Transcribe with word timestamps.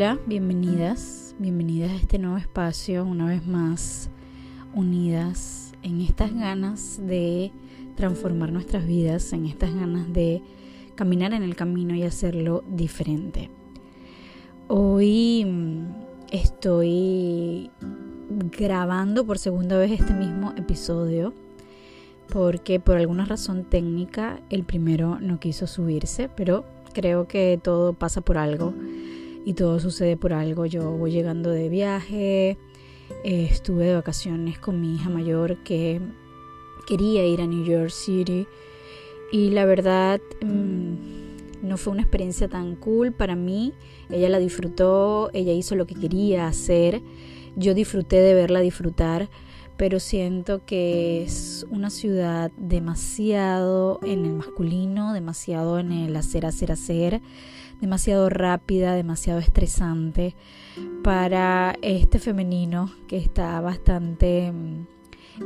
Hola, 0.00 0.16
bienvenidas, 0.26 1.34
bienvenidas 1.40 1.90
a 1.90 1.96
este 1.96 2.20
nuevo 2.20 2.36
espacio, 2.36 3.04
una 3.04 3.26
vez 3.26 3.44
más 3.44 4.10
unidas 4.72 5.72
en 5.82 6.00
estas 6.02 6.32
ganas 6.32 7.04
de 7.04 7.50
transformar 7.96 8.52
nuestras 8.52 8.86
vidas, 8.86 9.32
en 9.32 9.46
estas 9.46 9.74
ganas 9.74 10.12
de 10.12 10.40
caminar 10.94 11.32
en 11.32 11.42
el 11.42 11.56
camino 11.56 11.96
y 11.96 12.04
hacerlo 12.04 12.62
diferente. 12.68 13.50
Hoy 14.68 15.44
mm, 15.44 15.86
estoy 16.30 17.68
grabando 18.56 19.26
por 19.26 19.38
segunda 19.38 19.78
vez 19.78 19.90
este 20.00 20.14
mismo 20.14 20.54
episodio 20.56 21.34
porque 22.32 22.78
por 22.78 22.98
alguna 22.98 23.24
razón 23.24 23.64
técnica 23.64 24.38
el 24.48 24.62
primero 24.62 25.18
no 25.18 25.40
quiso 25.40 25.66
subirse, 25.66 26.28
pero 26.28 26.64
creo 26.92 27.26
que 27.26 27.58
todo 27.60 27.94
pasa 27.94 28.20
por 28.20 28.38
algo 28.38 28.72
y 29.48 29.54
todo 29.54 29.80
sucede 29.80 30.18
por 30.18 30.34
algo. 30.34 30.66
Yo 30.66 30.90
voy 30.90 31.10
llegando 31.10 31.48
de 31.48 31.70
viaje, 31.70 32.58
eh, 33.24 33.48
estuve 33.50 33.86
de 33.86 33.94
vacaciones 33.94 34.58
con 34.58 34.78
mi 34.78 34.96
hija 34.96 35.08
mayor 35.08 35.56
que 35.64 36.02
quería 36.86 37.24
ir 37.24 37.40
a 37.40 37.46
New 37.46 37.64
York 37.64 37.88
City 37.88 38.46
y 39.32 39.48
la 39.48 39.64
verdad 39.64 40.20
mm, 40.42 41.66
no 41.66 41.78
fue 41.78 41.94
una 41.94 42.02
experiencia 42.02 42.46
tan 42.48 42.76
cool 42.76 43.12
para 43.12 43.36
mí. 43.36 43.72
Ella 44.10 44.28
la 44.28 44.38
disfrutó, 44.38 45.30
ella 45.32 45.54
hizo 45.54 45.76
lo 45.76 45.86
que 45.86 45.94
quería 45.94 46.46
hacer, 46.46 47.00
yo 47.56 47.72
disfruté 47.72 48.16
de 48.16 48.34
verla 48.34 48.60
disfrutar 48.60 49.30
pero 49.78 50.00
siento 50.00 50.64
que 50.66 51.22
es 51.22 51.64
una 51.70 51.88
ciudad 51.88 52.50
demasiado 52.56 54.00
en 54.02 54.26
el 54.26 54.34
masculino, 54.34 55.12
demasiado 55.12 55.78
en 55.78 55.92
el 55.92 56.16
hacer, 56.16 56.46
hacer, 56.46 56.72
hacer, 56.72 57.22
demasiado 57.80 58.28
rápida, 58.28 58.94
demasiado 58.94 59.40
estresante 59.40 60.34
para 61.02 61.76
este 61.82 62.18
femenino 62.18 62.90
que 63.06 63.16
está 63.16 63.60
bastante 63.60 64.52
mm, 64.52 64.86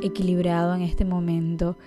equilibrado 0.01 0.75
en 0.75 0.81
este 0.81 1.05
momento 1.05 1.77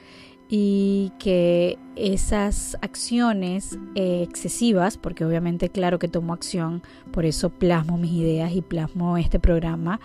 y 0.48 1.12
que 1.19 1.78
esas 1.97 2.77
acciones 2.80 3.78
eh, 3.94 4.22
excesivas, 4.22 4.97
porque 4.97 5.25
obviamente 5.25 5.70
claro 5.70 5.98
que 5.98 6.08
tomo 6.08 6.33
acción, 6.33 6.83
por 7.11 7.25
eso 7.25 7.50
plasmo 7.50 7.98
mis 7.98 8.12
ideas 8.12 8.53
y 8.55 8.62
plasmo 8.62 9.16
este 9.16 9.41
programa, 9.41 10.00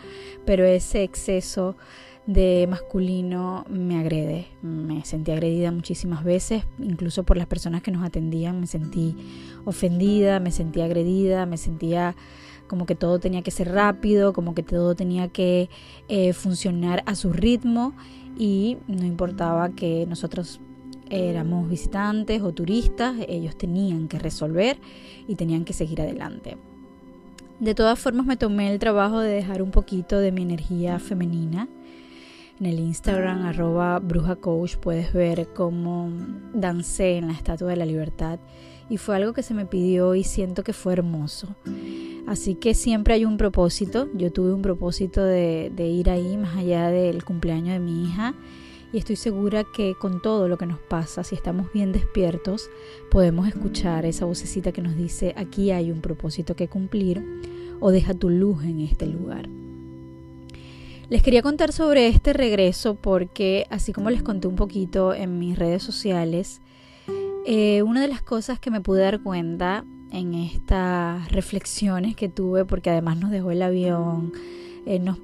pero 0.46 0.66
ese 0.66 1.04
exceso 1.04 1.76
de 2.26 2.68
masculino 2.70 3.66
me 3.70 4.00
agrede. 4.00 4.48
Me 4.62 5.04
sentí 5.06 5.32
agredida 5.32 5.72
muchísimas 5.72 6.24
veces, 6.24 6.64
incluso 6.80 7.24
por 7.24 7.38
las 7.38 7.48
personas 7.48 7.82
que 7.82 7.92
nos 7.92 8.04
atendían, 8.04 8.60
me 8.60 8.68
sentí 8.68 9.16
ofendida, 9.66 10.40
me 10.40 10.52
sentí 10.52 10.82
agredida, 10.82 11.46
me 11.46 11.58
sentía 11.58 12.16
como 12.68 12.86
que 12.86 12.96
todo 12.96 13.20
tenía 13.20 13.42
que 13.42 13.52
ser 13.52 13.70
rápido, 13.70 14.32
como 14.32 14.56
que 14.56 14.64
todo 14.64 14.96
tenía 14.96 15.28
que 15.28 15.70
eh, 16.08 16.32
funcionar 16.32 17.04
a 17.06 17.16
su 17.16 17.34
ritmo 17.34 17.94
y 18.38 18.78
no 18.88 19.06
importaba 19.06 19.70
que 19.70 20.06
nosotros 20.08 20.60
éramos 21.10 21.70
visitantes 21.70 22.42
o 22.42 22.54
turistas, 22.54 23.16
ellos 23.28 23.58
tenían 23.58 24.08
que 24.08 24.20
resolver 24.20 24.78
y 25.28 25.36
tenían 25.36 25.66
que 25.66 25.74
seguir 25.74 26.02
adelante. 26.02 26.58
De 27.60 27.76
todas 27.76 28.00
formas 28.00 28.26
me 28.26 28.38
tomé 28.38 28.72
el 28.72 28.80
trabajo 28.80 29.20
de 29.20 29.32
dejar 29.32 29.62
un 29.62 29.72
poquito 29.72 30.20
de 30.20 30.32
mi 30.32 30.42
energía 30.42 31.00
femenina 31.00 31.68
en 32.62 32.68
el 32.68 32.80
Instagram 32.80 33.48
arroba 33.48 33.98
bruja 33.98 34.36
coach 34.36 34.76
puedes 34.76 35.14
ver 35.14 35.48
cómo 35.52 36.12
dancé 36.54 37.18
en 37.18 37.26
la 37.26 37.34
Estatua 37.34 37.70
de 37.70 37.76
la 37.76 37.88
Libertad 37.88 38.40
y 38.92 38.98
fue 38.98 39.16
algo 39.16 39.32
que 39.32 39.42
se 39.42 39.54
me 39.54 39.66
pidió 39.66 40.16
y 40.16 40.26
siento 40.26 40.66
que 40.66 40.74
fue 40.74 40.92
hermoso. 40.92 41.56
Así 42.28 42.56
que 42.56 42.74
siempre 42.74 43.14
hay 43.14 43.24
un 43.24 43.38
propósito. 43.38 44.10
Yo 44.14 44.34
tuve 44.34 44.52
un 44.52 44.62
propósito 44.62 45.24
de, 45.24 45.72
ir 45.78 46.10
ahí 46.10 46.36
más 46.36 46.58
allá 46.58 46.90
del 46.90 47.24
cumpleaños 47.24 47.72
de 47.72 47.80
mi 47.80 48.04
hija 48.04 48.36
y 48.92 48.98
estoy 48.98 49.16
segura 49.16 49.64
que 49.64 49.96
con 49.96 50.22
todo 50.22 50.50
lo 50.50 50.58
que 50.58 50.66
nos 50.66 50.78
pasa, 50.78 51.24
si 51.24 51.36
estamos 51.36 51.72
bien 51.72 51.94
despiertos, 51.94 52.70
podemos 53.10 53.48
escuchar 53.48 54.06
esa 54.06 54.26
vocecita 54.26 54.74
que 54.74 54.82
nos 54.82 54.98
dice 54.98 55.34
aquí 55.38 55.72
hay 55.72 55.90
un 55.90 56.02
propósito 56.02 56.58
que 56.58 56.68
cumplir 56.68 57.24
o 57.80 57.92
deja 57.92 58.14
tu 58.14 58.30
luz 58.30 58.62
en 58.66 58.82
este 58.82 59.08
lugar. 59.08 59.48
Les 61.08 61.24
quería 61.24 61.42
contar 61.42 61.72
sobre 61.72 62.08
este 62.08 62.34
regreso 62.34 62.96
porque, 62.96 63.68
así 63.70 63.94
como 63.94 64.10
les 64.10 64.22
conté 64.22 64.50
un 64.50 64.58
poquito 64.58 65.14
en 65.14 65.40
mis 65.40 65.58
redes 65.58 65.82
sociales, 65.82 66.60
eh, 67.46 67.82
una 67.82 68.02
de 68.02 68.08
las 68.08 68.22
cosas 68.22 68.60
que 68.60 68.70
me 68.70 68.82
pude 68.82 69.02
dar 69.02 69.22
cuenta 69.22 69.84
en 70.12 70.34
estas 70.34 71.32
reflexiones 71.32 72.16
que 72.16 72.30
tuve, 72.30 72.66
porque 72.66 72.90
además 72.90 73.18
nos 73.18 73.32
dejó 73.32 73.52
el 73.52 73.62
avión, 73.62 74.34
eh, 74.86 75.00
nos, 75.00 75.20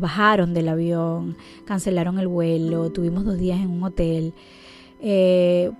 bajaron 0.00 0.54
del 0.54 0.68
avión, 0.68 1.36
cancelaron 1.64 2.18
el 2.18 2.28
vuelo, 2.28 2.90
tuvimos 2.90 3.24
dos 3.24 3.38
días 3.38 3.60
en 3.60 3.70
un 3.70 3.82
hotel, 3.82 4.34
eh, 5.00 5.72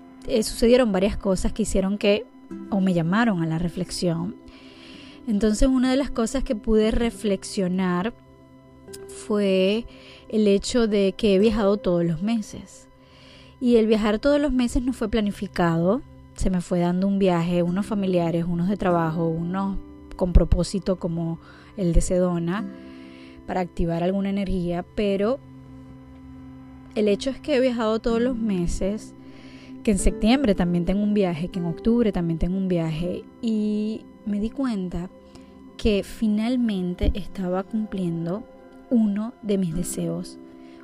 sucedieron 0.42 0.92
varias 0.92 1.16
cosas 1.16 1.52
que 1.52 1.62
hicieron 1.62 1.98
que, 1.98 2.26
o 2.70 2.80
me 2.80 2.94
llamaron 2.94 3.42
a 3.42 3.46
la 3.46 3.58
reflexión. 3.58 4.36
Entonces 5.26 5.68
una 5.68 5.90
de 5.90 5.96
las 5.96 6.10
cosas 6.10 6.44
que 6.44 6.54
pude 6.54 6.90
reflexionar 6.90 8.12
fue 9.08 9.86
el 10.28 10.48
hecho 10.48 10.86
de 10.86 11.14
que 11.16 11.34
he 11.34 11.38
viajado 11.38 11.76
todos 11.76 12.04
los 12.04 12.22
meses. 12.22 12.88
Y 13.62 13.76
el 13.76 13.86
viajar 13.86 14.18
todos 14.18 14.40
los 14.40 14.52
meses 14.52 14.82
no 14.82 14.92
fue 14.92 15.08
planificado, 15.08 16.02
se 16.34 16.50
me 16.50 16.60
fue 16.60 16.80
dando 16.80 17.06
un 17.06 17.20
viaje, 17.20 17.62
unos 17.62 17.86
familiares, 17.86 18.44
unos 18.48 18.68
de 18.68 18.76
trabajo, 18.76 19.28
unos 19.28 19.78
con 20.16 20.32
propósito 20.32 20.96
como 20.96 21.38
el 21.76 21.92
de 21.92 22.00
Sedona, 22.00 22.64
para 23.46 23.60
activar 23.60 24.02
alguna 24.02 24.30
energía, 24.30 24.84
pero 24.96 25.38
el 26.96 27.06
hecho 27.06 27.30
es 27.30 27.38
que 27.38 27.54
he 27.54 27.60
viajado 27.60 28.00
todos 28.00 28.20
los 28.20 28.36
meses, 28.36 29.14
que 29.84 29.92
en 29.92 29.98
septiembre 30.00 30.56
también 30.56 30.84
tengo 30.84 31.04
un 31.04 31.14
viaje, 31.14 31.46
que 31.46 31.60
en 31.60 31.66
octubre 31.66 32.10
también 32.10 32.40
tengo 32.40 32.56
un 32.56 32.66
viaje, 32.66 33.22
y 33.42 34.04
me 34.26 34.40
di 34.40 34.50
cuenta 34.50 35.08
que 35.76 36.02
finalmente 36.02 37.12
estaba 37.14 37.62
cumpliendo 37.62 38.42
uno 38.90 39.34
de 39.40 39.56
mis 39.56 39.72
deseos 39.72 40.40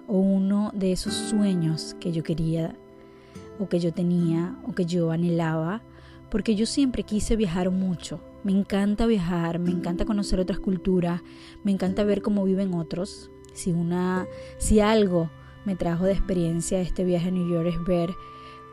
o 0.09 0.17
uno 0.17 0.73
de 0.75 0.91
esos 0.91 1.15
sueños 1.15 1.95
que 2.01 2.11
yo 2.11 2.25
quería 2.25 2.75
o 3.61 3.69
que 3.69 3.79
yo 3.79 3.93
tenía 3.93 4.57
o 4.67 4.73
que 4.73 4.87
yo 4.87 5.11
anhelaba, 5.11 5.83
porque 6.31 6.55
yo 6.55 6.67
siempre 6.67 7.03
quise 7.03 7.37
viajar 7.37 7.71
mucho. 7.71 8.21
Me 8.43 8.53
encanta 8.53 9.07
viajar, 9.07 9.59
me 9.59 9.71
encanta 9.71 10.05
conocer 10.05 10.41
otras 10.41 10.59
culturas, 10.59 11.23
me 11.63 11.73
encanta 11.73 12.05
ver 12.05 12.23
cómo 12.23 12.45
viven 12.45 12.75
otros. 12.75 13.31
Si 13.53 13.73
una 13.73 14.27
si 14.59 14.81
algo 14.81 15.31
me 15.65 15.77
trajo 15.77 16.05
de 16.05 16.13
experiencia 16.13 16.81
este 16.81 17.05
viaje 17.05 17.29
a 17.29 17.33
New 17.33 17.49
York 17.49 17.69
es 17.69 17.85
ver 17.85 18.11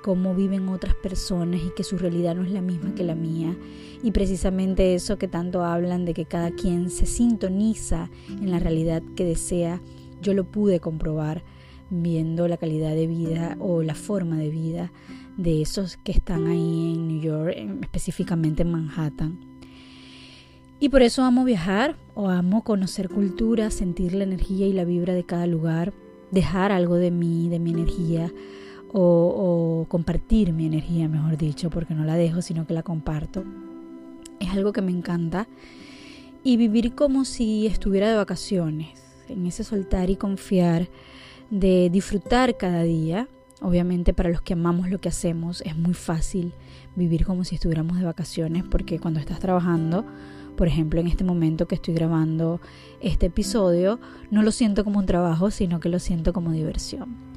cómo 0.05 0.35
viven 0.35 0.69
otras 0.69 0.93
personas 0.93 1.61
y 1.65 1.71
que 1.71 1.83
su 1.83 1.97
realidad 1.97 2.35
no 2.35 2.43
es 2.43 2.51
la 2.51 2.61
misma 2.61 2.93
que 2.93 3.03
la 3.03 3.15
mía. 3.15 3.57
Y 4.03 4.11
precisamente 4.11 4.93
eso 4.93 5.17
que 5.17 5.27
tanto 5.27 5.63
hablan 5.63 6.05
de 6.05 6.13
que 6.13 6.25
cada 6.25 6.51
quien 6.51 6.91
se 6.91 7.07
sintoniza 7.07 8.11
en 8.29 8.51
la 8.51 8.59
realidad 8.59 9.01
que 9.15 9.25
desea, 9.25 9.81
yo 10.21 10.33
lo 10.33 10.45
pude 10.45 10.79
comprobar 10.79 11.43
viendo 11.89 12.47
la 12.47 12.57
calidad 12.57 12.95
de 12.95 13.07
vida 13.07 13.57
o 13.59 13.83
la 13.83 13.95
forma 13.95 14.37
de 14.37 14.49
vida 14.49 14.91
de 15.37 15.61
esos 15.61 15.97
que 15.97 16.11
están 16.11 16.47
ahí 16.47 16.93
en 16.95 17.07
New 17.07 17.21
York, 17.21 17.55
específicamente 17.81 18.63
en 18.63 18.71
Manhattan. 18.71 19.39
Y 20.79 20.89
por 20.89 21.01
eso 21.01 21.23
amo 21.23 21.45
viajar 21.45 21.95
o 22.15 22.29
amo 22.29 22.63
conocer 22.63 23.09
culturas, 23.09 23.73
sentir 23.73 24.13
la 24.13 24.23
energía 24.23 24.67
y 24.67 24.73
la 24.73 24.83
vibra 24.85 25.13
de 25.13 25.23
cada 25.23 25.47
lugar, 25.47 25.93
dejar 26.31 26.71
algo 26.71 26.95
de 26.95 27.11
mí, 27.11 27.49
de 27.49 27.59
mi 27.59 27.71
energía 27.71 28.31
o, 28.97 29.85
compartir 29.89 30.53
mi 30.53 30.65
energía, 30.65 31.09
mejor 31.09 31.37
dicho, 31.37 31.69
porque 31.69 31.93
no 31.93 32.05
la 32.05 32.15
dejo, 32.15 32.41
sino 32.41 32.65
que 32.65 32.73
la 32.73 32.83
comparto. 32.83 33.43
Es 34.39 34.49
algo 34.51 34.71
que 34.71 34.81
me 34.81 34.91
encanta. 34.91 35.47
Y 36.43 36.57
vivir 36.57 36.93
como 36.93 37.25
si 37.25 37.67
estuviera 37.67 38.09
de 38.09 38.15
vacaciones, 38.15 39.04
en 39.29 39.45
ese 39.45 39.63
soltar 39.63 40.09
y 40.09 40.15
confiar, 40.15 40.89
de 41.49 41.89
disfrutar 41.89 42.57
cada 42.57 42.83
día. 42.83 43.27
Obviamente 43.61 44.13
para 44.13 44.29
los 44.29 44.41
que 44.41 44.53
amamos 44.53 44.89
lo 44.89 44.99
que 44.99 45.09
hacemos 45.09 45.61
es 45.61 45.77
muy 45.77 45.93
fácil 45.93 46.53
vivir 46.95 47.25
como 47.25 47.43
si 47.43 47.55
estuviéramos 47.55 47.97
de 47.97 48.05
vacaciones 48.05 48.63
porque 48.69 48.99
cuando 48.99 49.19
estás 49.19 49.39
trabajando, 49.39 50.05
por 50.57 50.67
ejemplo 50.67 50.99
en 50.99 51.07
este 51.07 51.23
momento 51.23 51.67
que 51.67 51.75
estoy 51.75 51.93
grabando 51.93 52.59
este 53.01 53.27
episodio, 53.27 53.99
no 54.29 54.43
lo 54.43 54.51
siento 54.51 54.83
como 54.83 54.99
un 54.99 55.05
trabajo, 55.05 55.51
sino 55.51 55.79
que 55.79 55.89
lo 55.89 55.99
siento 55.99 56.33
como 56.33 56.51
diversión. 56.51 57.35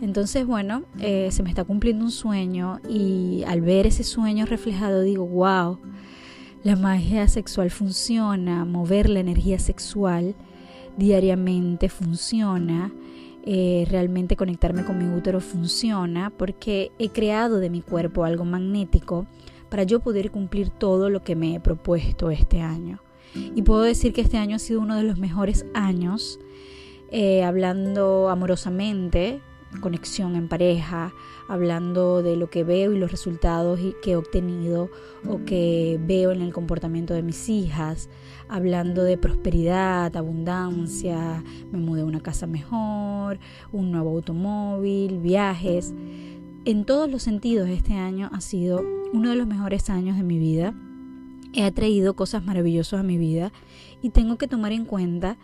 Entonces, 0.00 0.44
bueno, 0.44 0.82
eh, 0.98 1.28
se 1.30 1.42
me 1.42 1.48
está 1.48 1.64
cumpliendo 1.64 2.04
un 2.04 2.10
sueño 2.10 2.80
y 2.88 3.44
al 3.46 3.60
ver 3.60 3.86
ese 3.86 4.02
sueño 4.02 4.44
reflejado 4.44 5.02
digo, 5.02 5.24
wow, 5.24 5.78
la 6.62 6.76
magia 6.76 7.28
sexual 7.28 7.70
funciona, 7.70 8.64
mover 8.64 9.08
la 9.08 9.20
energía 9.20 9.58
sexual 9.58 10.34
diariamente 10.96 11.88
funciona, 11.88 12.92
eh, 13.44 13.86
realmente 13.90 14.36
conectarme 14.36 14.84
con 14.84 14.98
mi 14.98 15.14
útero 15.14 15.40
funciona 15.40 16.30
porque 16.30 16.92
he 16.98 17.10
creado 17.10 17.58
de 17.58 17.68
mi 17.70 17.82
cuerpo 17.82 18.24
algo 18.24 18.44
magnético 18.44 19.26
para 19.68 19.82
yo 19.82 20.00
poder 20.00 20.30
cumplir 20.30 20.70
todo 20.70 21.10
lo 21.10 21.22
que 21.22 21.36
me 21.36 21.54
he 21.54 21.60
propuesto 21.60 22.30
este 22.30 22.60
año. 22.60 23.00
Y 23.34 23.62
puedo 23.62 23.82
decir 23.82 24.12
que 24.12 24.20
este 24.20 24.38
año 24.38 24.56
ha 24.56 24.60
sido 24.60 24.80
uno 24.80 24.96
de 24.96 25.02
los 25.02 25.18
mejores 25.18 25.66
años, 25.74 26.38
eh, 27.10 27.42
hablando 27.42 28.28
amorosamente, 28.28 29.40
conexión 29.80 30.36
en 30.36 30.48
pareja, 30.48 31.12
hablando 31.48 32.22
de 32.22 32.36
lo 32.36 32.50
que 32.50 32.64
veo 32.64 32.92
y 32.92 32.98
los 32.98 33.10
resultados 33.10 33.80
que 34.02 34.12
he 34.12 34.16
obtenido 34.16 34.90
o 35.28 35.44
que 35.44 36.00
veo 36.02 36.32
en 36.32 36.42
el 36.42 36.52
comportamiento 36.52 37.14
de 37.14 37.22
mis 37.22 37.48
hijas, 37.48 38.08
hablando 38.48 39.04
de 39.04 39.18
prosperidad, 39.18 40.16
abundancia, 40.16 41.42
me 41.70 41.78
mudé 41.78 42.02
a 42.02 42.06
una 42.06 42.20
casa 42.20 42.46
mejor, 42.46 43.38
un 43.72 43.90
nuevo 43.90 44.10
automóvil, 44.10 45.20
viajes. 45.20 45.94
En 46.64 46.84
todos 46.84 47.10
los 47.10 47.22
sentidos 47.22 47.68
este 47.68 47.94
año 47.94 48.30
ha 48.32 48.40
sido 48.40 48.82
uno 49.12 49.30
de 49.30 49.36
los 49.36 49.46
mejores 49.46 49.90
años 49.90 50.16
de 50.16 50.22
mi 50.22 50.38
vida. 50.38 50.74
He 51.52 51.62
atraído 51.62 52.14
cosas 52.14 52.44
maravillosas 52.44 53.00
a 53.00 53.04
mi 53.04 53.16
vida 53.16 53.52
y 54.02 54.10
tengo 54.10 54.38
que 54.38 54.48
tomar 54.48 54.72
en 54.72 54.84
cuenta 54.84 55.36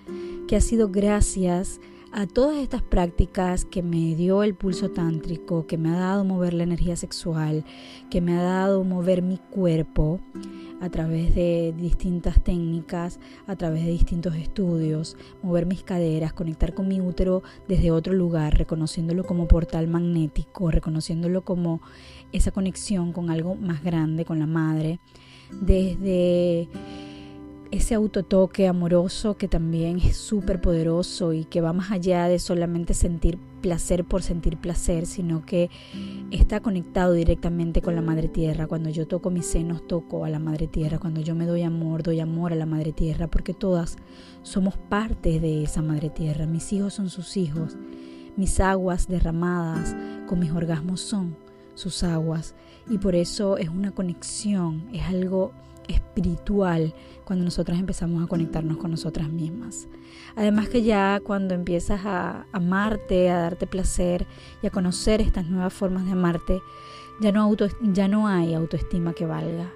que 0.48 0.56
ha 0.56 0.60
sido 0.60 0.88
gracias 0.88 1.78
a 1.78 1.99
todas 2.26 2.58
estas 2.58 2.82
prácticas 2.82 3.64
que 3.64 3.82
me 3.82 4.14
dio 4.14 4.42
el 4.42 4.54
pulso 4.54 4.90
tántrico, 4.90 5.66
que 5.66 5.78
me 5.78 5.90
ha 5.90 5.98
dado 5.98 6.24
mover 6.24 6.54
la 6.54 6.64
energía 6.64 6.96
sexual, 6.96 7.64
que 8.10 8.20
me 8.20 8.36
ha 8.36 8.42
dado 8.42 8.84
mover 8.84 9.22
mi 9.22 9.38
cuerpo 9.38 10.20
a 10.80 10.88
través 10.88 11.34
de 11.34 11.74
distintas 11.76 12.42
técnicas, 12.42 13.20
a 13.46 13.54
través 13.54 13.84
de 13.84 13.92
distintos 13.92 14.34
estudios, 14.34 15.16
mover 15.42 15.66
mis 15.66 15.82
caderas, 15.82 16.32
conectar 16.32 16.74
con 16.74 16.88
mi 16.88 17.00
útero 17.00 17.42
desde 17.68 17.90
otro 17.90 18.12
lugar, 18.12 18.56
reconociéndolo 18.56 19.24
como 19.24 19.46
portal 19.46 19.86
magnético, 19.88 20.70
reconociéndolo 20.70 21.44
como 21.44 21.80
esa 22.32 22.50
conexión 22.50 23.12
con 23.12 23.30
algo 23.30 23.54
más 23.54 23.82
grande, 23.84 24.24
con 24.24 24.38
la 24.38 24.46
madre, 24.46 25.00
desde 25.60 26.68
ese 27.70 27.94
autotoque 27.94 28.66
amoroso 28.66 29.36
que 29.36 29.46
también 29.46 29.98
es 29.98 30.16
súper 30.16 30.60
poderoso 30.60 31.32
y 31.32 31.44
que 31.44 31.60
va 31.60 31.72
más 31.72 31.92
allá 31.92 32.26
de 32.26 32.40
solamente 32.40 32.94
sentir 32.94 33.38
placer 33.60 34.04
por 34.04 34.22
sentir 34.22 34.56
placer, 34.56 35.06
sino 35.06 35.44
que 35.44 35.70
está 36.32 36.60
conectado 36.60 37.12
directamente 37.12 37.80
con 37.80 37.94
la 37.94 38.02
Madre 38.02 38.28
Tierra. 38.28 38.66
Cuando 38.66 38.90
yo 38.90 39.06
toco 39.06 39.30
mis 39.30 39.46
senos, 39.46 39.86
toco 39.86 40.24
a 40.24 40.30
la 40.30 40.40
Madre 40.40 40.66
Tierra. 40.66 40.98
Cuando 40.98 41.20
yo 41.20 41.34
me 41.36 41.46
doy 41.46 41.62
amor, 41.62 42.02
doy 42.02 42.18
amor 42.18 42.52
a 42.52 42.56
la 42.56 42.66
Madre 42.66 42.92
Tierra, 42.92 43.28
porque 43.28 43.54
todas 43.54 43.96
somos 44.42 44.76
parte 44.76 45.38
de 45.38 45.62
esa 45.62 45.80
Madre 45.80 46.10
Tierra. 46.10 46.46
Mis 46.46 46.72
hijos 46.72 46.94
son 46.94 47.08
sus 47.08 47.36
hijos. 47.36 47.76
Mis 48.36 48.58
aguas 48.58 49.06
derramadas 49.06 49.94
con 50.26 50.40
mis 50.40 50.50
orgasmos 50.50 51.00
son 51.00 51.36
sus 51.74 52.02
aguas. 52.02 52.54
Y 52.88 52.98
por 52.98 53.14
eso 53.14 53.58
es 53.58 53.68
una 53.68 53.92
conexión, 53.92 54.88
es 54.92 55.02
algo 55.04 55.52
espiritual 55.90 56.94
cuando 57.24 57.44
nosotras 57.44 57.78
empezamos 57.78 58.22
a 58.22 58.26
conectarnos 58.26 58.76
con 58.78 58.90
nosotras 58.90 59.28
mismas. 59.28 59.88
Además 60.36 60.68
que 60.68 60.82
ya 60.82 61.20
cuando 61.22 61.54
empiezas 61.54 62.00
a 62.04 62.46
amarte, 62.52 63.30
a 63.30 63.40
darte 63.40 63.66
placer 63.66 64.26
y 64.62 64.66
a 64.66 64.70
conocer 64.70 65.20
estas 65.20 65.46
nuevas 65.46 65.72
formas 65.72 66.06
de 66.06 66.12
amarte, 66.12 66.60
ya 67.20 67.32
no, 67.32 67.42
auto, 67.42 67.68
ya 67.82 68.08
no 68.08 68.28
hay 68.28 68.54
autoestima 68.54 69.12
que 69.12 69.26
valga, 69.26 69.70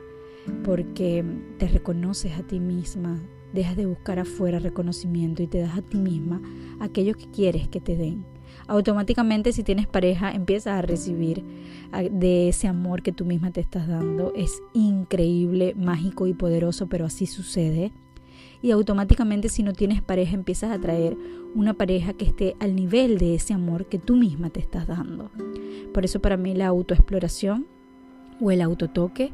porque 0.64 1.24
te 1.58 1.68
reconoces 1.68 2.38
a 2.38 2.42
ti 2.42 2.60
misma, 2.60 3.20
dejas 3.52 3.76
de 3.76 3.86
buscar 3.86 4.18
afuera 4.18 4.58
reconocimiento 4.58 5.42
y 5.42 5.46
te 5.46 5.58
das 5.58 5.76
a 5.76 5.82
ti 5.82 5.98
misma 5.98 6.40
aquello 6.80 7.14
que 7.14 7.30
quieres 7.30 7.68
que 7.68 7.80
te 7.80 7.96
den 7.96 8.33
automáticamente 8.66 9.52
si 9.52 9.62
tienes 9.62 9.86
pareja 9.86 10.32
empiezas 10.32 10.78
a 10.78 10.82
recibir 10.82 11.44
de 12.10 12.48
ese 12.48 12.66
amor 12.66 13.02
que 13.02 13.12
tú 13.12 13.24
misma 13.24 13.50
te 13.50 13.60
estás 13.60 13.86
dando. 13.88 14.32
Es 14.34 14.62
increíble, 14.72 15.74
mágico 15.76 16.26
y 16.26 16.34
poderoso, 16.34 16.86
pero 16.86 17.06
así 17.06 17.26
sucede. 17.26 17.92
Y 18.62 18.70
automáticamente 18.70 19.48
si 19.48 19.62
no 19.62 19.72
tienes 19.72 20.02
pareja 20.02 20.34
empiezas 20.34 20.70
a 20.70 20.80
traer 20.80 21.16
una 21.54 21.74
pareja 21.74 22.14
que 22.14 22.24
esté 22.24 22.56
al 22.60 22.74
nivel 22.74 23.18
de 23.18 23.34
ese 23.34 23.52
amor 23.52 23.86
que 23.86 23.98
tú 23.98 24.16
misma 24.16 24.50
te 24.50 24.60
estás 24.60 24.86
dando. 24.86 25.30
Por 25.92 26.04
eso 26.04 26.20
para 26.20 26.36
mí 26.36 26.54
la 26.54 26.66
autoexploración 26.68 27.66
o 28.40 28.50
el 28.50 28.62
autotoque 28.62 29.32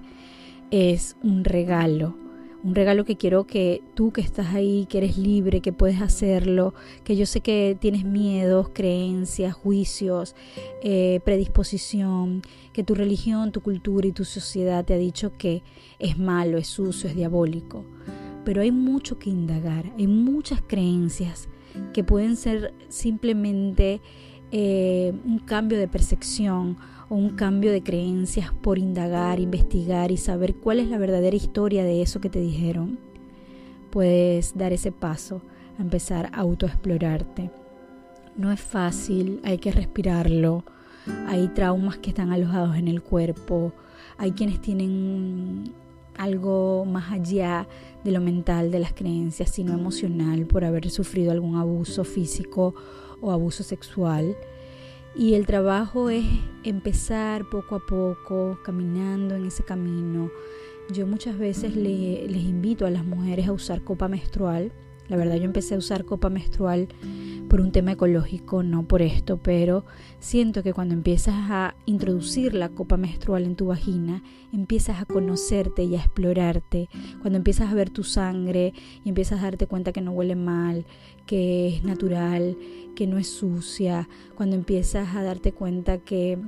es 0.71 1.17
un 1.23 1.45
regalo 1.45 2.15
un 2.63 2.75
regalo 2.75 3.05
que 3.05 3.17
quiero 3.17 3.47
que 3.47 3.83
tú 3.95 4.13
que 4.13 4.21
estás 4.21 4.55
ahí, 4.55 4.87
que 4.89 4.99
eres 4.99 5.17
libre, 5.17 5.61
que 5.61 5.73
puedes 5.73 6.03
hacerlo, 6.03 6.75
que 7.05 7.17
yo 7.17 7.27
sé 7.27 7.41
que 7.41 7.77
tienes 7.81 8.05
miedos, 8.05 8.69
creencias, 8.73 9.55
juicios, 9.55 10.35
eh, 10.83 11.21
predisposición, 11.25 12.43
que 12.73 12.85
tu 12.85 12.95
religión, 12.95 13.53
tu 13.53 13.63
cultura 13.63 14.07
y 14.07 14.13
tu 14.13 14.25
sociedad 14.25 14.85
te 14.85 14.95
ha 14.95 14.99
dicho 14.99 15.33
que 15.37 15.63
es 15.99 16.19
malo, 16.19 16.59
es 16.59 16.67
sucio, 16.67 17.09
es 17.09 17.17
diabólico. 17.17 17.85
Pero 18.45 18.63
hay 18.63 18.73
mucho 18.73 19.19
que 19.19 19.31
indagar, 19.31 19.93
hay 19.99 20.07
muchas 20.07 20.63
creencias 20.67 21.49
que 21.93 22.05
pueden 22.05 22.37
ser 22.37 22.75
simplemente 22.89 24.01
eh, 24.53 25.13
un 25.25 25.39
cambio 25.39 25.79
de 25.79 25.89
percepción 25.89 26.77
o 27.11 27.17
un 27.17 27.31
cambio 27.31 27.73
de 27.73 27.83
creencias 27.83 28.55
por 28.63 28.79
indagar, 28.79 29.41
investigar 29.41 30.13
y 30.13 30.17
saber 30.17 30.55
cuál 30.55 30.79
es 30.79 30.89
la 30.89 30.97
verdadera 30.97 31.37
historia 31.37 31.85
de 31.85 32.01
eso 32.01 32.21
que 32.21 32.31
te 32.31 32.41
dijeron, 32.41 32.99
puedes 33.91 34.57
dar 34.57 34.73
ese 34.73 34.93
paso 34.93 35.43
a 35.79 35.83
empezar 35.83 36.31
a 36.33 36.39
autoexplorarte. 36.39 37.51
No 38.37 38.53
es 38.53 38.61
fácil, 38.61 39.41
hay 39.43 39.59
que 39.59 39.73
respirarlo, 39.73 40.65
hay 41.27 41.49
traumas 41.49 41.99
que 41.99 42.11
están 42.11 42.31
alojados 42.31 42.77
en 42.77 42.87
el 42.87 43.03
cuerpo, 43.03 43.73
hay 44.17 44.31
quienes 44.31 44.61
tienen 44.61 45.73
algo 46.17 46.85
más 46.85 47.11
allá 47.11 47.67
de 48.05 48.13
lo 48.13 48.21
mental, 48.21 48.71
de 48.71 48.79
las 48.79 48.93
creencias, 48.93 49.51
sino 49.51 49.73
emocional, 49.73 50.47
por 50.47 50.65
haber 50.65 50.89
sufrido 50.91 51.33
algún 51.33 51.57
abuso 51.57 52.05
físico 52.05 52.75
o 53.21 53.33
abuso 53.33 53.65
sexual. 53.65 54.37
Y 55.15 55.35
el 55.35 55.45
trabajo 55.47 56.09
es 56.09 56.25
empezar 56.63 57.49
poco 57.49 57.77
a 57.77 57.87
poco, 57.87 58.59
caminando 58.63 59.35
en 59.35 59.45
ese 59.45 59.65
camino. 59.65 60.31
Yo 60.93 61.07
muchas 61.07 61.39
veces 61.39 61.77
les 61.77 62.43
invito 62.43 62.87
a 62.87 62.91
las 62.91 63.05
mujeres 63.05 63.49
a 63.49 63.53
usar 63.53 63.83
copa 63.83 64.09
menstrual. 64.09 64.73
La 65.09 65.17
verdad 65.17 65.37
yo 65.37 65.45
empecé 65.45 65.75
a 65.75 65.79
usar 65.79 66.05
copa 66.05 66.31
menstrual 66.31 66.89
por 67.51 67.61
un 67.61 67.73
tema 67.73 67.93
ecológico, 67.93 68.63
no 68.63 68.85
por 68.85 69.03
esto, 69.03 69.37
pero 69.37 69.85
siento 70.21 70.63
que 70.63 70.73
cuando 70.73 70.95
empiezas 70.95 71.35
a 71.51 71.75
introducir 71.85 72.55
la 72.55 72.69
copa 72.69 72.97
menstrual 72.97 73.45
en 73.45 73.57
tu 73.57 73.67
vagina, 73.67 74.23
empiezas 74.53 75.03
a 75.03 75.05
conocerte 75.05 75.83
y 75.83 75.97
a 75.97 75.99
explorarte. 75.99 76.89
Cuando 77.21 77.39
empiezas 77.39 77.73
a 77.73 77.75
ver 77.75 77.91
tu 77.91 78.05
sangre 78.05 78.73
y 79.05 79.09
empiezas 79.09 79.41
a 79.41 79.47
darte 79.47 79.67
cuenta 79.67 79.93
que 79.93 80.01
no 80.01 80.13
huele 80.13 80.37
mal, 80.37 80.87
que 81.27 81.75
es 81.75 81.83
natural, 81.83 82.57
que 82.95 83.09
no 83.09 83.19
es 83.19 83.29
sucia, 83.29 84.09
cuando 84.37 84.55
empiezas 84.55 85.17
a 85.17 85.25
darte 85.25 85.51
cuenta 85.51 85.99
que 85.99 86.39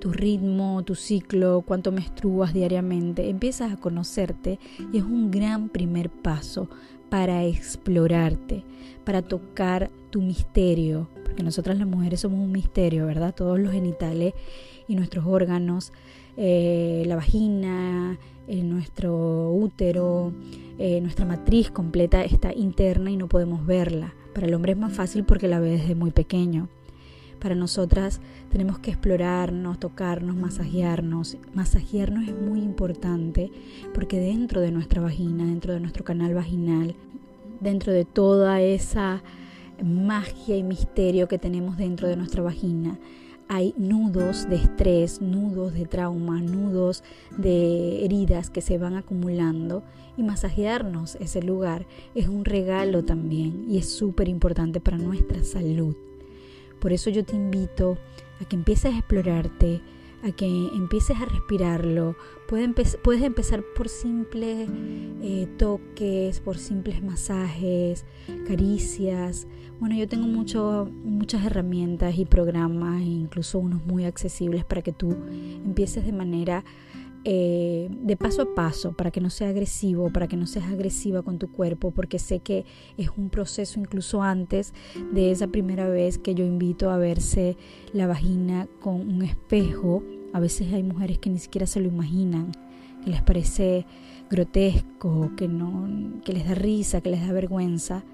tu 0.00 0.12
ritmo, 0.12 0.82
tu 0.82 0.96
ciclo, 0.96 1.62
cuánto 1.64 1.92
menstruas 1.92 2.52
diariamente, 2.52 3.30
empiezas 3.30 3.72
a 3.72 3.76
conocerte 3.76 4.58
y 4.92 4.98
es 4.98 5.04
un 5.04 5.30
gran 5.30 5.68
primer 5.68 6.10
paso 6.10 6.68
para 7.08 7.44
explorarte, 7.44 8.64
para 9.04 9.22
tocar 9.22 9.90
tu 10.10 10.22
misterio, 10.22 11.08
porque 11.24 11.42
nosotras 11.42 11.78
las 11.78 11.86
mujeres 11.86 12.20
somos 12.20 12.40
un 12.40 12.52
misterio, 12.52 13.06
¿verdad? 13.06 13.34
Todos 13.34 13.58
los 13.58 13.72
genitales 13.72 14.34
y 14.86 14.96
nuestros 14.96 15.26
órganos, 15.26 15.92
eh, 16.36 17.04
la 17.06 17.16
vagina, 17.16 18.18
eh, 18.46 18.62
nuestro 18.62 19.52
útero, 19.52 20.32
eh, 20.78 21.00
nuestra 21.00 21.26
matriz 21.26 21.70
completa 21.70 22.24
está 22.24 22.52
interna 22.54 23.10
y 23.10 23.16
no 23.16 23.28
podemos 23.28 23.66
verla. 23.66 24.14
Para 24.34 24.46
el 24.46 24.54
hombre 24.54 24.72
es 24.72 24.78
más 24.78 24.92
fácil 24.92 25.24
porque 25.24 25.48
la 25.48 25.60
ve 25.60 25.70
desde 25.70 25.94
muy 25.94 26.10
pequeño. 26.10 26.68
Para 27.40 27.54
nosotras 27.54 28.20
tenemos 28.50 28.78
que 28.78 28.90
explorarnos, 28.90 29.78
tocarnos, 29.78 30.34
masajearnos. 30.34 31.36
Masajearnos 31.54 32.28
es 32.28 32.40
muy 32.40 32.60
importante 32.60 33.50
porque 33.94 34.18
dentro 34.18 34.60
de 34.60 34.72
nuestra 34.72 35.00
vagina, 35.00 35.44
dentro 35.44 35.72
de 35.72 35.80
nuestro 35.80 36.04
canal 36.04 36.34
vaginal, 36.34 36.96
dentro 37.60 37.92
de 37.92 38.04
toda 38.04 38.60
esa 38.60 39.22
magia 39.82 40.56
y 40.56 40.62
misterio 40.62 41.28
que 41.28 41.38
tenemos 41.38 41.76
dentro 41.76 42.08
de 42.08 42.16
nuestra 42.16 42.42
vagina, 42.42 42.98
hay 43.48 43.74
nudos 43.78 44.48
de 44.48 44.56
estrés, 44.56 45.22
nudos 45.22 45.72
de 45.72 45.86
trauma, 45.86 46.40
nudos 46.42 47.02
de 47.36 48.04
heridas 48.04 48.50
que 48.50 48.60
se 48.60 48.76
van 48.76 48.94
acumulando 48.94 49.82
y 50.18 50.22
masajearnos 50.22 51.16
ese 51.16 51.42
lugar 51.42 51.86
es 52.14 52.28
un 52.28 52.44
regalo 52.44 53.04
también 53.04 53.64
y 53.66 53.78
es 53.78 53.88
súper 53.90 54.28
importante 54.28 54.80
para 54.80 54.98
nuestra 54.98 55.42
salud. 55.44 55.96
Por 56.78 56.92
eso 56.92 57.08
yo 57.08 57.24
te 57.24 57.36
invito 57.36 57.96
a 58.40 58.44
que 58.44 58.56
empieces 58.56 58.94
a 58.94 58.98
explorarte, 58.98 59.80
a 60.22 60.32
que 60.32 60.46
empieces 60.46 61.16
a 61.20 61.24
respirarlo. 61.24 62.16
Puedes, 62.48 63.22
empezar 63.22 63.62
por 63.76 63.88
simples 63.88 64.68
eh, 65.22 65.46
toques, 65.58 66.40
por 66.40 66.58
simples 66.58 67.02
masajes, 67.02 68.04
caricias. 68.46 69.46
Bueno, 69.80 69.94
yo 69.96 70.08
tengo 70.08 70.26
mucho, 70.26 70.90
muchas 71.04 71.44
herramientas 71.44 72.18
y 72.18 72.24
programas, 72.24 73.02
incluso 73.02 73.58
unos 73.58 73.84
muy 73.84 74.04
accesibles 74.04 74.64
para 74.64 74.82
que 74.82 74.92
tú 74.92 75.16
empieces 75.64 76.04
de 76.04 76.12
manera 76.12 76.64
eh, 77.24 77.88
de 77.90 78.16
paso 78.16 78.42
a 78.42 78.54
paso, 78.54 78.92
para 78.92 79.10
que 79.10 79.20
no 79.20 79.30
sea 79.30 79.48
agresivo, 79.48 80.12
para 80.12 80.28
que 80.28 80.36
no 80.36 80.46
seas 80.46 80.66
agresiva 80.66 81.22
con 81.22 81.38
tu 81.38 81.50
cuerpo, 81.50 81.90
porque 81.90 82.18
sé 82.18 82.40
que 82.40 82.64
es 82.96 83.10
un 83.16 83.28
proceso 83.28 83.80
incluso 83.80 84.22
antes 84.22 84.72
de 85.12 85.30
esa 85.30 85.48
primera 85.48 85.88
vez 85.88 86.18
que 86.18 86.34
yo 86.34 86.44
invito 86.44 86.90
a 86.90 86.96
verse 86.96 87.56
la 87.92 88.06
vagina 88.06 88.68
con 88.80 89.00
un 89.00 89.22
espejo. 89.22 90.02
A 90.32 90.40
veces 90.40 90.72
hay 90.72 90.82
mujeres 90.82 91.18
que 91.18 91.30
ni 91.30 91.38
siquiera 91.38 91.66
se 91.66 91.80
lo 91.80 91.88
imaginan, 91.88 92.52
que 93.04 93.10
les 93.10 93.22
parece 93.22 93.86
grotesco, 94.30 95.30
que, 95.36 95.48
no, 95.48 96.20
que 96.24 96.32
les 96.32 96.46
da 96.46 96.54
risa, 96.54 97.00
que 97.00 97.10
les 97.10 97.26
da 97.26 97.32
vergüenza. 97.32 98.04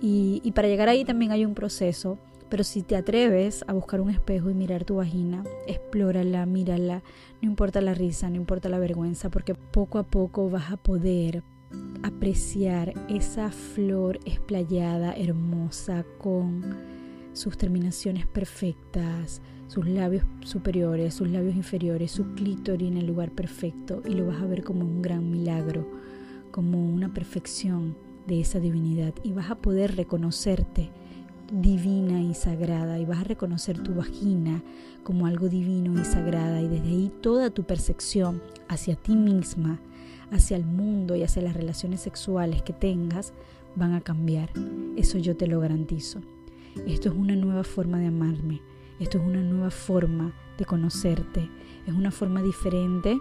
Y, 0.00 0.40
y 0.44 0.52
para 0.52 0.68
llegar 0.68 0.88
ahí 0.88 1.04
también 1.04 1.32
hay 1.32 1.44
un 1.44 1.54
proceso 1.54 2.18
pero 2.52 2.64
si 2.64 2.82
te 2.82 2.96
atreves 2.96 3.64
a 3.66 3.72
buscar 3.72 4.02
un 4.02 4.10
espejo 4.10 4.50
y 4.50 4.54
mirar 4.54 4.84
tu 4.84 4.96
vagina, 4.96 5.42
explórala, 5.66 6.44
mírala, 6.44 7.02
no 7.40 7.48
importa 7.48 7.80
la 7.80 7.94
risa, 7.94 8.28
no 8.28 8.36
importa 8.36 8.68
la 8.68 8.78
vergüenza, 8.78 9.30
porque 9.30 9.54
poco 9.54 9.96
a 9.96 10.02
poco 10.02 10.50
vas 10.50 10.70
a 10.70 10.76
poder 10.76 11.42
apreciar 12.02 12.92
esa 13.08 13.50
flor 13.50 14.20
esplayada, 14.26 15.14
hermosa, 15.14 16.04
con 16.18 16.76
sus 17.32 17.56
terminaciones 17.56 18.26
perfectas, 18.26 19.40
sus 19.66 19.88
labios 19.88 20.26
superiores, 20.42 21.14
sus 21.14 21.30
labios 21.30 21.56
inferiores, 21.56 22.10
su 22.10 22.34
clítoris 22.34 22.86
en 22.86 22.98
el 22.98 23.06
lugar 23.06 23.30
perfecto 23.30 24.02
y 24.06 24.12
lo 24.12 24.26
vas 24.26 24.42
a 24.42 24.46
ver 24.46 24.62
como 24.62 24.84
un 24.84 25.00
gran 25.00 25.30
milagro, 25.30 25.88
como 26.50 26.84
una 26.84 27.14
perfección 27.14 27.96
de 28.26 28.42
esa 28.42 28.60
divinidad 28.60 29.14
y 29.22 29.32
vas 29.32 29.50
a 29.50 29.54
poder 29.54 29.96
reconocerte 29.96 30.90
divina 31.52 32.22
y 32.22 32.32
sagrada 32.32 32.98
y 32.98 33.04
vas 33.04 33.20
a 33.20 33.24
reconocer 33.24 33.78
tu 33.82 33.94
vagina 33.94 34.62
como 35.04 35.26
algo 35.26 35.50
divino 35.50 36.00
y 36.00 36.04
sagrada 36.04 36.62
y 36.62 36.68
desde 36.68 36.88
ahí 36.88 37.12
toda 37.20 37.50
tu 37.50 37.64
percepción 37.64 38.42
hacia 38.68 38.96
ti 38.96 39.14
misma, 39.14 39.78
hacia 40.30 40.56
el 40.56 40.64
mundo 40.64 41.14
y 41.14 41.22
hacia 41.22 41.42
las 41.42 41.54
relaciones 41.54 42.00
sexuales 42.00 42.62
que 42.62 42.72
tengas 42.72 43.34
van 43.76 43.92
a 43.92 44.00
cambiar. 44.00 44.50
Eso 44.96 45.18
yo 45.18 45.36
te 45.36 45.46
lo 45.46 45.60
garantizo. 45.60 46.20
Esto 46.86 47.10
es 47.10 47.14
una 47.14 47.36
nueva 47.36 47.64
forma 47.64 47.98
de 47.98 48.06
amarme, 48.06 48.62
esto 48.98 49.18
es 49.18 49.24
una 49.24 49.42
nueva 49.42 49.70
forma 49.70 50.32
de 50.56 50.64
conocerte, 50.64 51.50
es 51.86 51.92
una 51.92 52.10
forma 52.10 52.42
diferente 52.42 53.20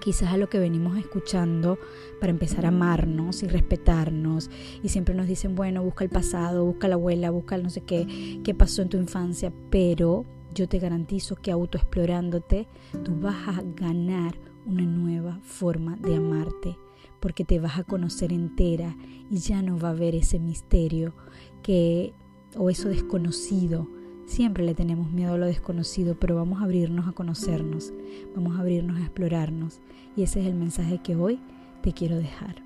quizás 0.00 0.32
a 0.32 0.36
lo 0.36 0.48
que 0.48 0.58
venimos 0.58 0.96
escuchando 0.98 1.78
para 2.20 2.30
empezar 2.30 2.64
a 2.64 2.68
amarnos 2.68 3.42
y 3.42 3.48
respetarnos. 3.48 4.50
Y 4.82 4.88
siempre 4.88 5.14
nos 5.14 5.26
dicen, 5.26 5.54
bueno, 5.54 5.82
busca 5.82 6.04
el 6.04 6.10
pasado, 6.10 6.64
busca 6.64 6.88
la 6.88 6.94
abuela, 6.94 7.30
busca 7.30 7.54
el 7.54 7.62
no 7.62 7.70
sé 7.70 7.82
qué, 7.82 8.40
qué 8.44 8.54
pasó 8.54 8.82
en 8.82 8.88
tu 8.88 8.96
infancia, 8.96 9.52
pero 9.70 10.24
yo 10.54 10.68
te 10.68 10.78
garantizo 10.78 11.36
que 11.36 11.52
autoexplorándote, 11.52 12.68
tú 13.04 13.18
vas 13.20 13.48
a 13.48 13.62
ganar 13.62 14.34
una 14.66 14.84
nueva 14.84 15.40
forma 15.42 15.96
de 15.96 16.16
amarte, 16.16 16.76
porque 17.20 17.44
te 17.44 17.58
vas 17.58 17.78
a 17.78 17.84
conocer 17.84 18.32
entera 18.32 18.96
y 19.30 19.38
ya 19.38 19.62
no 19.62 19.78
va 19.78 19.88
a 19.88 19.92
haber 19.92 20.14
ese 20.14 20.38
misterio 20.38 21.14
que 21.62 22.12
o 22.56 22.70
eso 22.70 22.88
desconocido 22.88 23.88
Siempre 24.28 24.62
le 24.62 24.74
tenemos 24.74 25.10
miedo 25.10 25.32
a 25.32 25.38
lo 25.38 25.46
desconocido, 25.46 26.14
pero 26.14 26.36
vamos 26.36 26.60
a 26.60 26.64
abrirnos 26.64 27.08
a 27.08 27.12
conocernos, 27.12 27.94
vamos 28.36 28.56
a 28.56 28.60
abrirnos 28.60 28.98
a 28.98 29.00
explorarnos. 29.00 29.80
Y 30.16 30.22
ese 30.22 30.42
es 30.42 30.46
el 30.46 30.54
mensaje 30.54 30.98
que 30.98 31.16
hoy 31.16 31.40
te 31.82 31.94
quiero 31.94 32.18
dejar. 32.18 32.56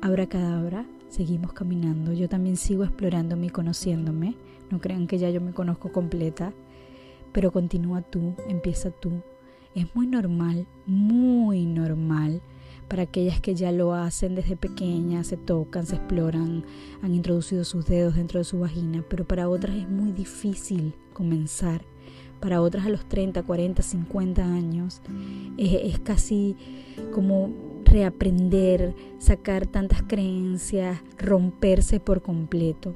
Abra 0.00 0.26
cadabra, 0.26 0.86
seguimos 1.10 1.52
caminando. 1.52 2.14
Yo 2.14 2.26
también 2.26 2.56
sigo 2.56 2.84
explorándome 2.84 3.48
y 3.48 3.50
conociéndome. 3.50 4.34
No 4.70 4.80
crean 4.80 5.06
que 5.06 5.18
ya 5.18 5.28
yo 5.28 5.42
me 5.42 5.52
conozco 5.52 5.92
completa, 5.92 6.54
pero 7.32 7.52
continúa 7.52 8.00
tú, 8.00 8.34
empieza 8.48 8.90
tú. 8.90 9.20
Es 9.74 9.94
muy 9.94 10.06
normal, 10.06 10.66
muy 10.86 11.66
normal 11.66 12.40
para 12.92 13.04
aquellas 13.04 13.40
que 13.40 13.54
ya 13.54 13.72
lo 13.72 13.94
hacen 13.94 14.34
desde 14.34 14.54
pequeñas, 14.54 15.28
se 15.28 15.38
tocan, 15.38 15.86
se 15.86 15.96
exploran, 15.96 16.62
han 17.00 17.14
introducido 17.14 17.64
sus 17.64 17.86
dedos 17.86 18.16
dentro 18.16 18.38
de 18.38 18.44
su 18.44 18.58
vagina, 18.58 19.02
pero 19.08 19.24
para 19.26 19.48
otras 19.48 19.74
es 19.76 19.88
muy 19.88 20.12
difícil 20.12 20.92
comenzar. 21.14 21.80
Para 22.38 22.60
otras 22.60 22.84
a 22.84 22.90
los 22.90 23.06
30, 23.06 23.44
40, 23.44 23.80
50 23.80 24.44
años 24.44 25.00
es, 25.56 26.00
casi 26.00 26.54
como 27.14 27.54
reaprender, 27.86 28.94
sacar 29.18 29.66
tantas 29.66 30.02
creencias, 30.02 31.00
romperse 31.16 31.98
por 31.98 32.20
completo. 32.20 32.94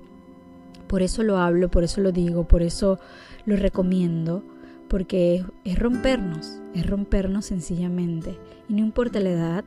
Por 0.89 1.01
eso 1.01 1.23
lo 1.23 1.39
hablo, 1.39 1.71
por 1.71 1.85
eso 1.85 2.03
lo 2.03 2.13
digo, 2.13 2.47
por 2.47 2.61
eso 2.61 2.99
lo 3.47 3.57
recomiendo, 3.57 4.45
porque 4.91 5.43
es 5.65 5.79
rompernos, 5.79 6.61
es 6.75 6.87
rompernos 6.87 7.47
sencillamente. 7.47 8.39
Y 8.69 8.75
no 8.75 8.81
importa 8.81 9.21
la 9.21 9.31
edad, 9.31 9.65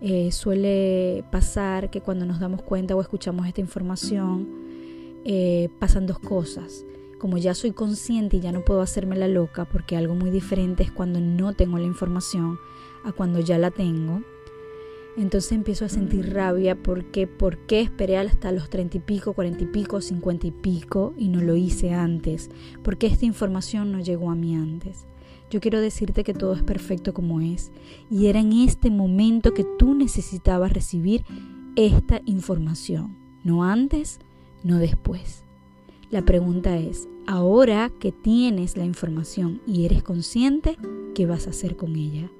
eh, 0.00 0.30
suele 0.32 1.24
pasar 1.30 1.90
que 1.90 2.00
cuando 2.00 2.26
nos 2.26 2.40
damos 2.40 2.62
cuenta 2.62 2.94
o 2.94 3.00
escuchamos 3.00 3.46
esta 3.46 3.60
información, 3.60 4.48
eh, 5.24 5.68
pasan 5.78 6.06
dos 6.06 6.18
cosas. 6.18 6.84
Como 7.18 7.38
ya 7.38 7.54
soy 7.54 7.72
consciente 7.72 8.36
y 8.36 8.40
ya 8.40 8.52
no 8.52 8.64
puedo 8.64 8.82
hacerme 8.82 9.16
la 9.16 9.28
loca, 9.28 9.64
porque 9.64 9.96
algo 9.96 10.14
muy 10.14 10.30
diferente 10.30 10.82
es 10.82 10.92
cuando 10.92 11.20
no 11.20 11.54
tengo 11.54 11.78
la 11.78 11.86
información 11.86 12.58
a 13.04 13.12
cuando 13.12 13.40
ya 13.40 13.58
la 13.58 13.70
tengo. 13.70 14.22
Entonces 15.16 15.52
empiezo 15.52 15.86
a 15.86 15.88
sentir 15.88 16.34
rabia 16.34 16.76
porque 16.76 17.26
¿por 17.26 17.56
qué 17.66 17.80
esperé 17.80 18.18
hasta 18.18 18.52
los 18.52 18.68
treinta 18.68 18.98
y 18.98 19.00
pico, 19.00 19.32
cuarenta 19.32 19.64
y 19.64 19.66
pico, 19.66 20.02
cincuenta 20.02 20.46
y 20.46 20.50
pico 20.50 21.14
y 21.16 21.28
no 21.28 21.40
lo 21.40 21.56
hice 21.56 21.94
antes? 21.94 22.50
¿Por 22.82 22.98
qué 22.98 23.06
esta 23.06 23.24
información 23.24 23.92
no 23.92 24.00
llegó 24.00 24.30
a 24.30 24.34
mí 24.34 24.54
antes? 24.54 25.06
Yo 25.50 25.60
quiero 25.60 25.80
decirte 25.80 26.24
que 26.24 26.34
todo 26.34 26.54
es 26.54 26.62
perfecto 26.62 27.14
como 27.14 27.40
es 27.40 27.70
y 28.10 28.26
era 28.26 28.40
en 28.40 28.52
este 28.52 28.90
momento 28.90 29.54
que 29.54 29.64
tú 29.78 29.94
necesitabas 29.94 30.72
recibir 30.72 31.24
esta 31.76 32.20
información, 32.24 33.16
no 33.44 33.62
antes, 33.62 34.18
no 34.64 34.78
después. 34.78 35.44
La 36.10 36.22
pregunta 36.22 36.76
es, 36.78 37.08
ahora 37.26 37.92
que 38.00 38.12
tienes 38.12 38.76
la 38.76 38.84
información 38.84 39.60
y 39.66 39.84
eres 39.84 40.02
consciente, 40.02 40.76
¿qué 41.14 41.26
vas 41.26 41.46
a 41.46 41.50
hacer 41.50 41.76
con 41.76 41.94
ella? 41.94 42.30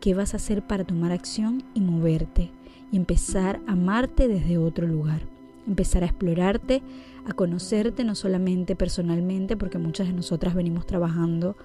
¿Qué 0.00 0.14
vas 0.14 0.34
a 0.34 0.36
hacer 0.36 0.66
para 0.66 0.84
tomar 0.84 1.12
acción 1.12 1.64
y 1.74 1.80
moverte 1.80 2.50
y 2.92 2.96
empezar 2.96 3.60
a 3.66 3.72
amarte 3.72 4.28
desde 4.28 4.58
otro 4.58 4.86
lugar? 4.86 5.37
Empezar 5.68 6.02
a 6.02 6.06
explorarte, 6.06 6.82
a 7.26 7.34
conocerte 7.34 8.02
no 8.02 8.14
solamente 8.14 8.74
personalmente, 8.74 9.56
porque 9.56 9.78
muchas 9.78 10.08
de 10.08 10.14
nosotras 10.14 10.54
venimos 10.54 10.86
trabajando 10.86 11.56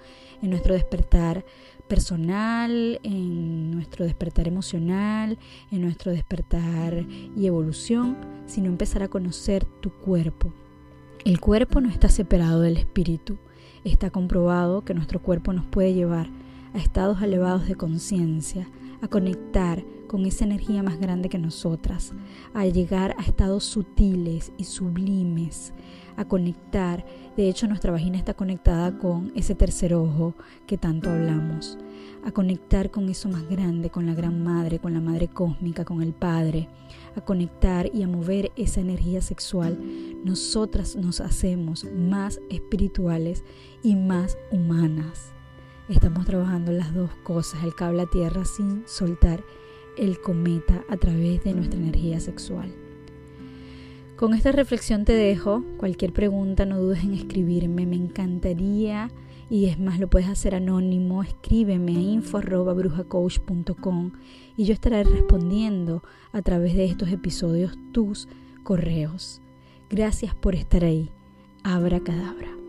en 0.41 0.49
nuestro 0.49 0.73
despertar 0.73 1.45
personal, 1.87 2.99
en 3.03 3.71
nuestro 3.71 4.05
despertar 4.05 4.47
emocional, 4.47 5.37
en 5.71 5.81
nuestro 5.81 6.11
despertar 6.11 7.05
y 7.35 7.45
evolución, 7.47 8.17
sino 8.45 8.67
empezar 8.67 9.03
a 9.03 9.07
conocer 9.07 9.65
tu 9.65 9.89
cuerpo. 9.89 10.53
El 11.25 11.39
cuerpo 11.39 11.79
no 11.79 11.89
está 11.89 12.09
separado 12.09 12.59
del 12.59 12.75
espíritu. 12.75 13.37
Está 13.85 14.09
comprobado 14.09 14.83
que 14.83 14.93
nuestro 14.93 15.21
cuerpo 15.21 15.53
nos 15.53 15.65
puede 15.65 15.93
llevar 15.93 16.27
a 16.73 16.77
estados 16.77 17.21
elevados 17.21 17.67
de 17.67 17.75
conciencia, 17.75 18.67
a 19.01 19.07
conectar 19.07 19.83
con 20.13 20.27
esa 20.27 20.45
energía 20.45 20.83
más 20.83 20.99
grande 20.99 21.27
que 21.27 21.39
nosotras, 21.39 22.13
a 22.53 22.67
llegar 22.67 23.15
a 23.17 23.23
estados 23.23 23.63
sutiles 23.63 24.51
y 24.59 24.65
sublimes, 24.65 25.73
a 26.17 26.25
conectar. 26.25 27.03
De 27.35 27.49
hecho, 27.49 27.67
nuestra 27.67 27.91
vagina 27.91 28.19
está 28.19 28.35
conectada 28.35 28.99
con 28.99 29.31
ese 29.35 29.55
tercer 29.55 29.95
ojo 29.95 30.35
que 30.67 30.77
tanto 30.77 31.09
hablamos, 31.09 31.79
a 32.23 32.31
conectar 32.31 32.91
con 32.91 33.09
eso 33.09 33.27
más 33.27 33.49
grande, 33.49 33.89
con 33.89 34.05
la 34.05 34.13
gran 34.13 34.43
madre, 34.43 34.77
con 34.77 34.93
la 34.93 35.01
madre 35.01 35.29
cósmica, 35.29 35.83
con 35.83 36.03
el 36.03 36.13
Padre, 36.13 36.69
a 37.15 37.21
conectar 37.21 37.89
y 37.91 38.03
a 38.03 38.07
mover 38.07 38.51
esa 38.55 38.81
energía 38.81 39.19
sexual. 39.19 39.79
Nosotras 40.23 40.95
nos 40.95 41.21
hacemos 41.21 41.87
más 41.91 42.39
espirituales 42.51 43.43
y 43.81 43.95
más 43.95 44.37
humanas. 44.51 45.33
Estamos 45.89 46.27
trabajando 46.27 46.71
las 46.71 46.93
dos 46.93 47.09
cosas, 47.23 47.63
el 47.63 47.73
cable 47.73 48.03
a 48.03 48.05
tierra 48.05 48.45
sin 48.45 48.83
soltar 48.85 49.43
el 49.97 50.19
cometa 50.19 50.83
a 50.89 50.97
través 50.97 51.41
de 51.43 51.53
nuestra 51.53 51.79
energía 51.79 52.19
sexual. 52.19 52.73
Con 54.15 54.33
esta 54.33 54.51
reflexión 54.51 55.05
te 55.05 55.13
dejo. 55.13 55.63
Cualquier 55.77 56.11
pregunta 56.13 56.65
no 56.65 56.79
dudes 56.79 57.03
en 57.03 57.13
escribirme. 57.13 57.85
Me 57.85 57.97
encantaría 57.97 59.11
y 59.49 59.65
es 59.65 59.77
más 59.79 59.99
lo 59.99 60.09
puedes 60.09 60.29
hacer 60.29 60.55
anónimo. 60.55 61.21
Escríbeme 61.23 61.97
a 61.97 61.99
info@brujacoach.com 61.99 64.11
y 64.55 64.63
yo 64.65 64.73
estaré 64.73 65.03
respondiendo 65.03 66.03
a 66.31 66.41
través 66.41 66.75
de 66.75 66.85
estos 66.85 67.09
episodios 67.09 67.77
tus 67.91 68.29
correos. 68.63 69.41
Gracias 69.89 70.33
por 70.35 70.55
estar 70.55 70.85
ahí. 70.85 71.09
Abra 71.63 71.99
cadabra. 71.99 72.62